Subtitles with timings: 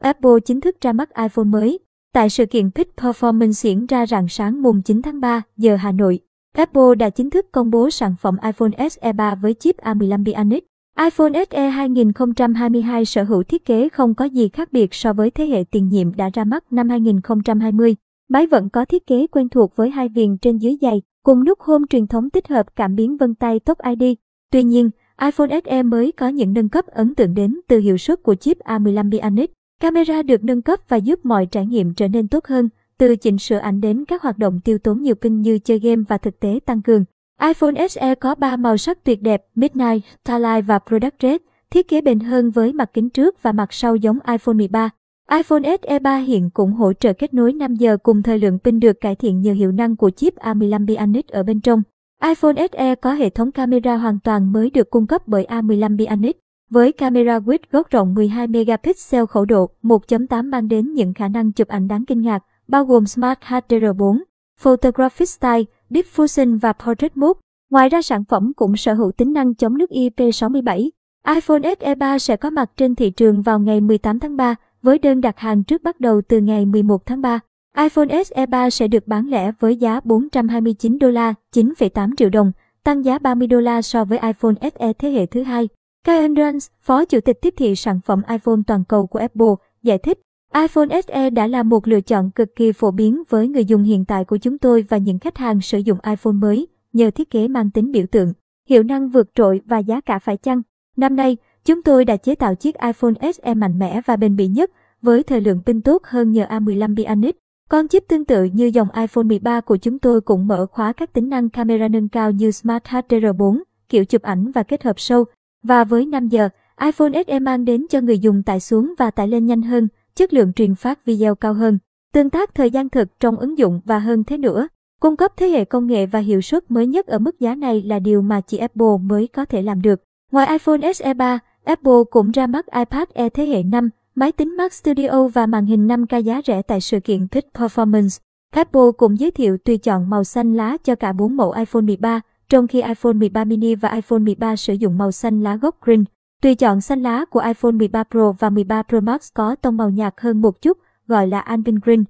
[0.00, 1.78] Apple chính thức ra mắt iPhone mới.
[2.12, 5.92] Tại sự kiện Peak Performance diễn ra rạng sáng mùng 9 tháng 3 giờ Hà
[5.92, 6.20] Nội,
[6.52, 10.66] Apple đã chính thức công bố sản phẩm iPhone SE 3 với chip A15 Bionic.
[10.98, 15.46] iPhone SE 2022 sở hữu thiết kế không có gì khác biệt so với thế
[15.46, 17.96] hệ tiền nhiệm đã ra mắt năm 2020.
[18.28, 21.60] Máy vẫn có thiết kế quen thuộc với hai viền trên dưới dày, cùng nút
[21.60, 24.16] home truyền thống tích hợp cảm biến vân tay Touch ID.
[24.52, 24.90] Tuy nhiên,
[25.22, 28.58] iPhone SE mới có những nâng cấp ấn tượng đến từ hiệu suất của chip
[28.58, 29.52] A15 Bionic.
[29.80, 33.38] Camera được nâng cấp và giúp mọi trải nghiệm trở nên tốt hơn, từ chỉnh
[33.38, 36.40] sửa ảnh đến các hoạt động tiêu tốn nhiều pin như chơi game và thực
[36.40, 37.04] tế tăng cường.
[37.42, 41.36] iPhone SE có 3 màu sắc tuyệt đẹp Midnight, Starlight và Product Red,
[41.70, 44.90] thiết kế bền hơn với mặt kính trước và mặt sau giống iPhone 13.
[45.32, 48.80] iPhone SE 3 hiện cũng hỗ trợ kết nối 5 giờ cùng thời lượng pin
[48.80, 51.82] được cải thiện nhờ hiệu năng của chip A15 Bionic ở bên trong.
[52.24, 56.40] iPhone SE có hệ thống camera hoàn toàn mới được cung cấp bởi A15 Bionic.
[56.70, 61.52] Với camera with góc rộng 12 megapixel khẩu độ 1.8 mang đến những khả năng
[61.52, 64.18] chụp ảnh đáng kinh ngạc, bao gồm Smart HDR4,
[64.60, 67.40] Photographic Style, Deep Fusion và Portrait Mode.
[67.70, 70.90] Ngoài ra sản phẩm cũng sở hữu tính năng chống nước IP67.
[71.34, 74.98] iPhone SE 3 sẽ có mặt trên thị trường vào ngày 18 tháng 3 với
[74.98, 77.40] đơn đặt hàng trước bắt đầu từ ngày 11 tháng 3.
[77.78, 82.52] iPhone SE 3 sẽ được bán lẻ với giá 429 đô la, 9,8 triệu đồng,
[82.84, 85.68] tăng giá 30 đô la so với iPhone SE thế hệ thứ hai.
[86.04, 89.98] Kyle Rans, Phó Chủ tịch tiếp thị sản phẩm iPhone toàn cầu của Apple, giải
[89.98, 90.20] thích,
[90.54, 94.04] iPhone SE đã là một lựa chọn cực kỳ phổ biến với người dùng hiện
[94.04, 97.48] tại của chúng tôi và những khách hàng sử dụng iPhone mới, nhờ thiết kế
[97.48, 98.32] mang tính biểu tượng,
[98.68, 100.62] hiệu năng vượt trội và giá cả phải chăng.
[100.96, 104.46] Năm nay, chúng tôi đã chế tạo chiếc iPhone SE mạnh mẽ và bền bỉ
[104.46, 104.70] nhất,
[105.02, 107.36] với thời lượng pin tốt hơn nhờ A15 Bionic.
[107.68, 111.12] Con chip tương tự như dòng iPhone 13 của chúng tôi cũng mở khóa các
[111.12, 115.24] tính năng camera nâng cao như Smart HDR4, kiểu chụp ảnh và kết hợp sâu,
[115.62, 116.48] và với 5 giờ,
[116.80, 120.32] iPhone SE mang đến cho người dùng tải xuống và tải lên nhanh hơn, chất
[120.32, 121.78] lượng truyền phát video cao hơn,
[122.12, 124.68] tương tác thời gian thực trong ứng dụng và hơn thế nữa.
[125.00, 127.82] Cung cấp thế hệ công nghệ và hiệu suất mới nhất ở mức giá này
[127.82, 130.02] là điều mà chỉ Apple mới có thể làm được.
[130.32, 134.56] Ngoài iPhone SE 3, Apple cũng ra mắt iPad Air thế hệ 5, máy tính
[134.56, 138.20] Mac Studio và màn hình 5K giá rẻ tại sự kiện Peak Performance.
[138.50, 142.20] Apple cũng giới thiệu tùy chọn màu xanh lá cho cả 4 mẫu iPhone 13,
[142.50, 146.04] trong khi iPhone 13 mini và iPhone 13 sử dụng màu xanh lá gốc green.
[146.42, 149.90] Tùy chọn xanh lá của iPhone 13 Pro và 13 Pro Max có tông màu
[149.90, 152.04] nhạt hơn một chút, gọi là Alpine Green.